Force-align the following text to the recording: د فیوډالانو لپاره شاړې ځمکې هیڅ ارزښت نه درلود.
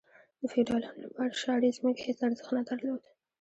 د 0.39 0.41
فیوډالانو 0.51 1.03
لپاره 1.05 1.39
شاړې 1.41 1.75
ځمکې 1.77 2.01
هیڅ 2.07 2.17
ارزښت 2.27 2.51
نه 2.57 2.63
درلود. 2.69 3.03